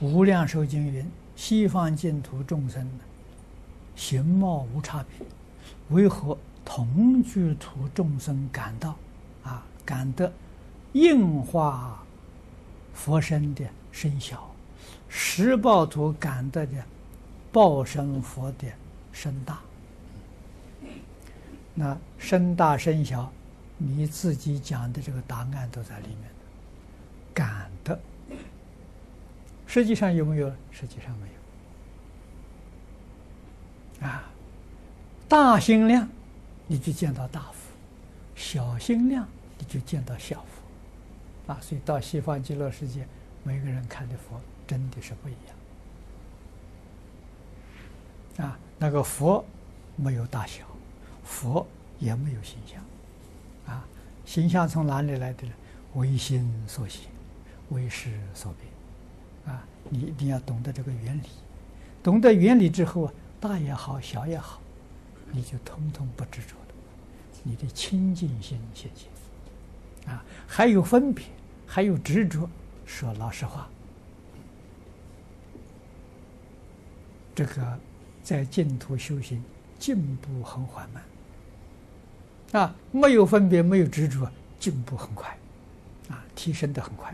[0.00, 1.06] 无量寿经云：
[1.36, 2.88] 西方净土众生
[3.94, 5.26] 形貌无差别，
[5.90, 8.96] 为何同居土众生感到
[9.42, 10.32] 啊感得
[10.92, 12.02] 应化
[12.94, 14.50] 佛身的身小，
[15.06, 16.82] 实报土感得的
[17.52, 18.66] 报身佛的
[19.12, 19.60] 身大？
[21.74, 23.30] 那身大身小，
[23.76, 26.30] 你自己讲的这个答案都在里面，
[27.34, 28.00] 感得。
[29.72, 30.52] 实际上有没有？
[30.72, 31.28] 实际上没
[34.00, 34.08] 有。
[34.08, 34.28] 啊，
[35.28, 36.08] 大心量，
[36.66, 37.70] 你就见到大佛；
[38.34, 39.28] 小心量，
[39.60, 40.44] 你就见到小
[41.46, 41.52] 佛。
[41.52, 43.06] 啊，所以到西方极乐世界，
[43.44, 45.36] 每个人看的佛真的是不一
[48.38, 48.48] 样。
[48.48, 49.44] 啊，那个佛
[49.94, 50.64] 没有大小，
[51.22, 51.64] 佛
[52.00, 52.82] 也没有形象。
[53.72, 53.86] 啊，
[54.26, 55.52] 形象从哪里来的呢？
[55.94, 57.02] 为心所现，
[57.68, 58.79] 为识所变。
[59.92, 61.26] 你一定要懂得这个原理，
[62.00, 64.60] 懂得原理之后啊，大也好，小也好，
[65.32, 66.74] 你就通通不执着了，
[67.42, 71.24] 你的清净心现前，啊，还有分别，
[71.66, 72.48] 还有执着，
[72.86, 73.68] 说老实话，
[77.34, 77.78] 这个
[78.22, 79.42] 在净土修行
[79.76, 84.30] 进步很缓慢，啊，没有分别，没有执着，
[84.60, 85.36] 进步很快，
[86.08, 87.12] 啊，提升的很快。